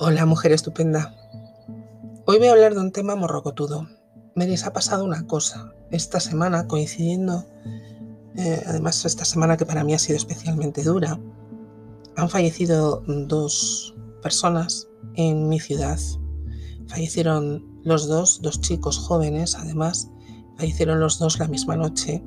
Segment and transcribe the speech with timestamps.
[0.00, 1.12] Hola, mujer estupenda.
[2.24, 3.88] Hoy voy a hablar de un tema morrocotudo.
[4.36, 7.44] Me ha pasado una cosa esta semana coincidiendo,
[8.36, 11.18] eh, además esta semana que para mí ha sido especialmente dura.
[12.14, 15.98] Han fallecido dos personas en mi ciudad.
[16.86, 20.08] Fallecieron los dos, dos chicos jóvenes, además,
[20.58, 22.22] fallecieron los dos la misma noche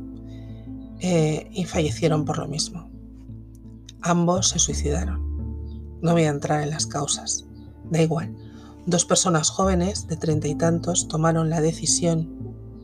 [0.99, 2.91] eh, y fallecieron por lo mismo.
[4.01, 5.21] Ambos se suicidaron.
[6.01, 7.46] No voy a entrar en las causas
[7.91, 8.36] da igual.
[8.87, 12.27] Dos personas jóvenes de treinta y tantos tomaron la decisión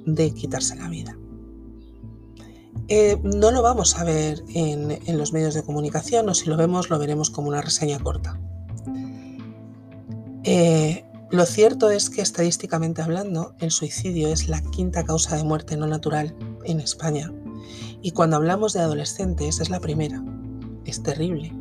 [0.05, 1.17] de quitarse la vida.
[2.89, 6.89] Eh, no lo vamos a ver en, los medios de comunicación o si lo vemos
[6.89, 8.39] lo veremos como una reseña corta.
[10.43, 15.75] Eh, lo cierto es que estadísticamente hablando, el suicidio es la quinta causa de muerte
[15.75, 17.33] no natural en España.
[18.01, 20.23] Y cuando hablamos de adolescentes es la primera.
[20.85, 21.51] Es terrible.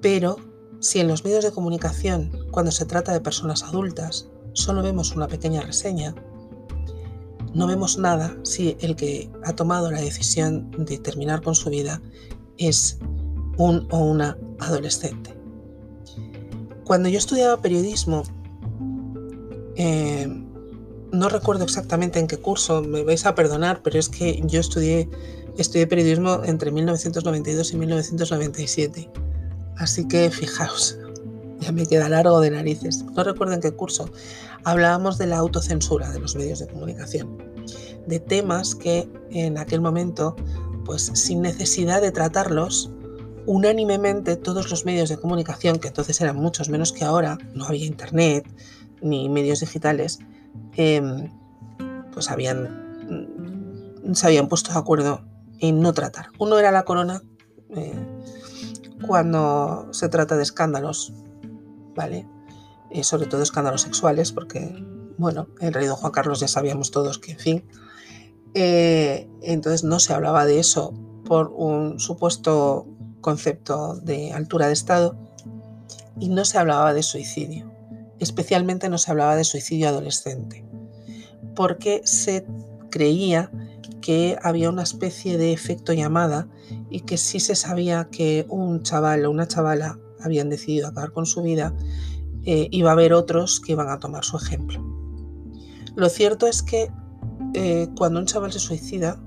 [0.00, 0.36] Pero
[0.82, 5.28] si en los medios de comunicación, cuando se trata de personas adultas, solo vemos una
[5.28, 6.12] pequeña reseña,
[7.54, 12.02] no vemos nada si el que ha tomado la decisión de terminar con su vida
[12.58, 12.98] es
[13.58, 15.38] un o una adolescente.
[16.84, 18.24] Cuando yo estudiaba periodismo,
[19.76, 20.26] eh,
[21.12, 25.08] no recuerdo exactamente en qué curso, me vais a perdonar, pero es que yo estudié,
[25.58, 29.10] estudié periodismo entre 1992 y 1997
[29.82, 30.96] Así que fijaos,
[31.58, 33.04] ya me queda largo de narices.
[33.16, 34.08] No recuerdo en qué curso
[34.62, 37.36] hablábamos de la autocensura de los medios de comunicación,
[38.06, 40.36] de temas que en aquel momento,
[40.84, 42.92] pues sin necesidad de tratarlos,
[43.46, 47.84] unánimemente todos los medios de comunicación, que entonces eran muchos menos que ahora, no había
[47.84, 48.46] internet
[49.00, 50.20] ni medios digitales,
[50.76, 51.28] em,
[52.12, 53.34] pues habían,
[54.12, 55.22] se habían puesto de acuerdo
[55.58, 56.26] en no tratar.
[56.38, 57.20] Uno era la corona,
[57.74, 57.92] eh,
[59.06, 61.12] cuando se trata de escándalos,
[61.94, 62.26] ¿vale?
[62.90, 64.84] Y sobre todo escándalos sexuales, porque,
[65.18, 67.64] bueno, el rey don Juan Carlos ya sabíamos todos que, en fin,
[68.54, 70.92] eh, entonces no se hablaba de eso
[71.24, 72.86] por un supuesto
[73.20, 75.16] concepto de altura de Estado
[76.18, 77.70] y no se hablaba de suicidio.
[78.18, 80.64] Especialmente no se hablaba de suicidio adolescente,
[81.56, 82.46] porque se
[82.90, 83.50] creía
[84.02, 86.48] que había una especie de efecto llamada
[86.90, 91.24] y que si se sabía que un chaval o una chavala habían decidido acabar con
[91.24, 91.74] su vida,
[92.44, 94.84] eh, iba a haber otros que iban a tomar su ejemplo.
[95.94, 96.90] Lo cierto es que
[97.54, 99.18] eh, cuando un chaval se suicida,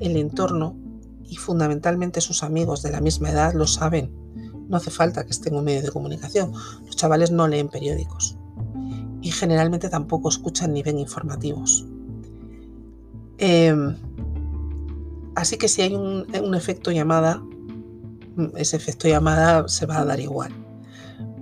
[0.00, 0.76] el entorno
[1.24, 4.10] y fundamentalmente sus amigos de la misma edad lo saben.
[4.68, 6.52] No hace falta que estén en un medio de comunicación.
[6.86, 8.38] Los chavales no leen periódicos
[9.20, 11.86] y generalmente tampoco escuchan ni ven informativos.
[13.38, 13.96] Em,
[15.34, 17.42] así que si hay un, efecto llamada,
[18.56, 20.52] ese efecto llamada se va a dar igual.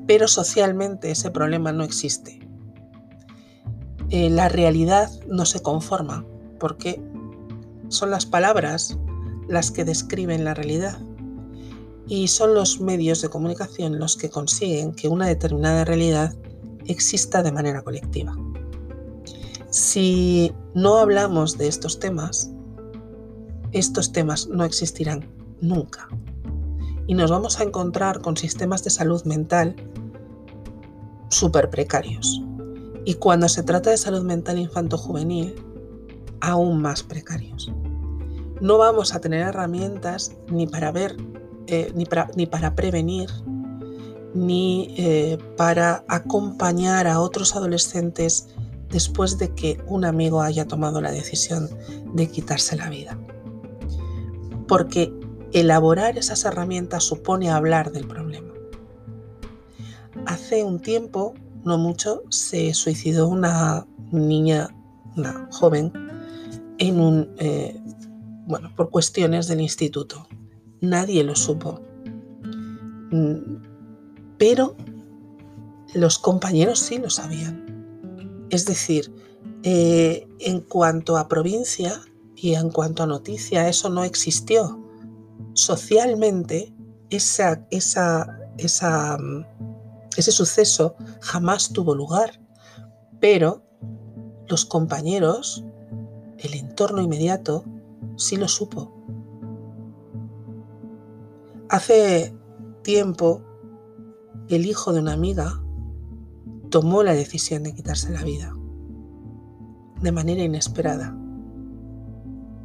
[0.07, 2.41] Pero socialmente ese problema no existe.
[4.11, 6.25] Eh, la realidad no se conforma
[6.59, 7.03] porque
[7.89, 8.99] son las palabras
[9.49, 10.99] las que describen la realidad
[12.07, 16.35] y son los medios de comunicación los que consiguen que una determinada realidad
[16.87, 18.37] exista de manera colectiva.
[19.73, 22.51] Si no hablamos de estos temas,
[23.73, 25.25] estos temas no existirán
[25.63, 26.09] nunca.
[27.07, 29.75] Y nos vamos a encontrar con sistemas de salud mental
[31.31, 32.43] súper precarios.
[33.07, 35.55] Y cuando se trata de salud mental infanto-juvenil,
[36.43, 37.73] aún más precarios.
[38.61, 41.17] No vamos a tener herramientas ni para ver,
[41.67, 43.31] eh, ni, para, ni, para, prevenir,
[44.35, 48.49] ni eh, para acompañar a otros adolescentes
[48.93, 51.69] después de que un amigo haya tomado la decisión
[52.15, 53.19] de quitarse la vida.
[54.69, 55.13] Porque
[55.53, 58.53] elaborar esas herramientas supone hablar del problema.
[60.27, 64.69] Hace un tiempo, no mucho, se suicidó una niña,
[65.17, 65.93] una joven,
[66.79, 67.81] en un, eh,
[68.47, 70.27] bueno, por cuestiones del instituto.
[70.81, 71.81] Nadie lo supo.
[73.11, 73.63] Mm,
[74.39, 74.77] pero
[75.95, 77.72] los compañeros sí lo sabían.
[78.53, 79.11] Es decir,
[79.63, 82.03] eh, en cuanto a provincia
[82.37, 84.79] y en cuanto a noticia, eso no existió.
[85.55, 86.75] Socialmente,
[89.19, 89.45] mm,
[90.19, 92.43] ese suceso jamás tuvo lugar,
[93.21, 93.63] pero
[94.49, 95.65] los compañeros,
[96.37, 97.65] el entorno inmediato,
[98.17, 98.93] sí lo supo.
[101.71, 102.37] Hace
[102.83, 103.41] tiempo,
[104.49, 105.62] el hijo de una amiga
[106.73, 108.57] tomó la decisión de quitarse la vida
[110.01, 111.15] de manera inesperada.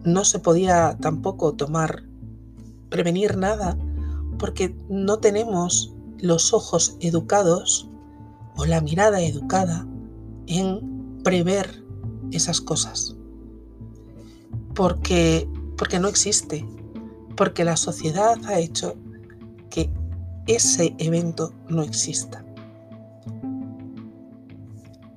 [0.05, 2.03] No se podía tampoco tomar,
[2.89, 3.77] prevenir nada,
[4.39, 7.89] porque no tenemos los ojos educados
[8.55, 9.85] o la mirada educada
[10.47, 11.83] en prever
[12.31, 13.17] esas cosas.
[14.73, 16.65] Porque, porque no existe,
[17.35, 18.95] porque la sociedad ha hecho
[19.69, 19.91] que
[20.47, 22.46] ese evento no exista.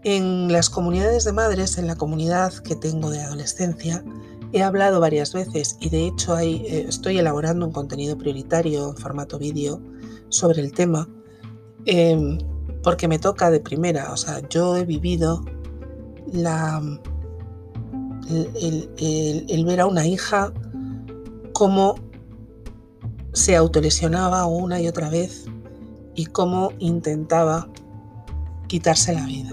[0.02, 4.02] En las comunidades de madres, en la comunidad que tengo de adolescencia,
[4.52, 9.38] he hablado varias veces y de hecho eh, estoy elaborando un contenido prioritario en formato
[9.38, 9.80] vídeo
[10.28, 11.08] sobre el tema
[11.84, 12.38] em,
[12.82, 14.12] porque me toca de primera.
[14.12, 15.44] O sea, yo he vivido
[16.32, 17.00] el,
[19.64, 20.52] ver a una hija
[21.52, 21.96] cómo
[23.32, 25.44] se autolesionaba una y otra vez
[26.14, 27.68] y cómo intentaba
[28.66, 29.50] quitarse la vida.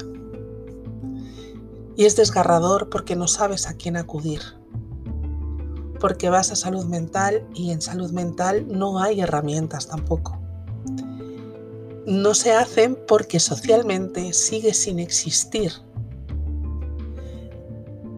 [1.97, 4.41] Y es desgarrador porque no sabes a quién acudir.
[5.99, 10.39] Porque vas a salud mental y en salud mental no hay herramientas tampoco.
[12.05, 15.71] No se hacen porque socialmente sigue sin existir.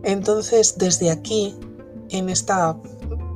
[0.04, 1.56] Entonces, desde aquí,
[2.10, 2.54] en este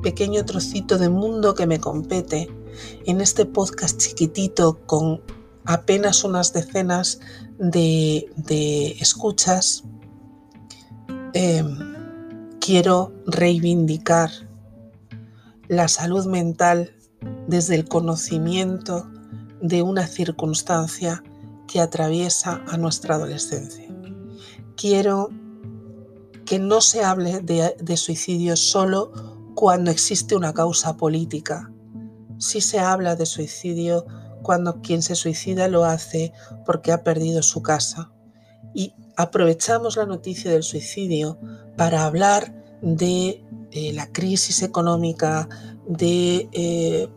[0.02, 2.50] pequeño trocito de mundo que me compete,
[3.06, 5.22] en este podcast chiquitito con
[5.64, 7.20] apenas unas decenas
[7.58, 9.84] de, de escuchas,
[11.36, 11.76] Em,
[12.60, 14.30] quiero reivindicar
[15.66, 16.94] la salud mental
[17.48, 19.10] desde el conocimiento
[19.60, 21.24] de una circunstancia
[21.66, 23.88] que atraviesa a nuestra adolescencia.
[24.76, 25.30] Quiero
[26.46, 29.10] que no se hable de, suicidio solo
[29.56, 31.72] cuando existe una causa política.
[32.38, 34.06] Sí se habla de suicidio
[34.42, 36.32] cuando quien se suicida lo hace
[36.64, 38.12] porque ha perdido su casa.
[38.72, 41.38] Y aprovechamos la noticia del suicidio
[41.76, 45.48] para hablar de eh, la crisis económica,
[45.98, 47.08] eh,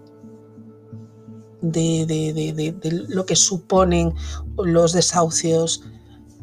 [1.62, 4.14] de, lo que suponen
[4.58, 5.84] los desahucios,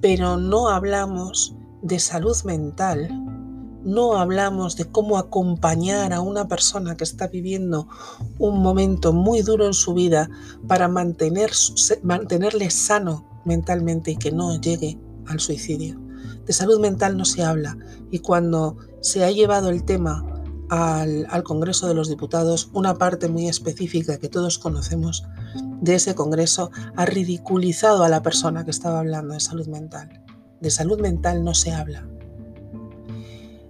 [0.01, 3.09] pero no hablamos de salud mental,
[3.83, 7.89] no hablamos de cómo acompañar a una persona que está viviendo
[8.39, 10.31] un momento muy duro en su vida
[10.67, 11.51] para mantener,
[12.03, 16.01] mantenerle sano mentalmente y que no llegue al suicidio.
[16.47, 17.77] De salud mental no se habla
[18.11, 20.25] y cuando se ha llevado el tema
[20.69, 25.25] al, Congreso de los Diputados, una parte muy específica que todos conocemos
[25.81, 30.23] de ese Congreso ha ridiculizado a la persona que estaba hablando de salud mental.
[30.61, 32.07] De salud mental no se habla.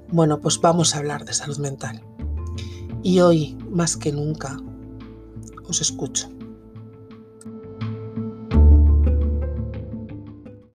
[0.08, 2.02] Bueno, pues vamos a hablar de salud mental.
[3.02, 4.56] Y hoy, más que nunca,
[5.68, 6.28] os escucho.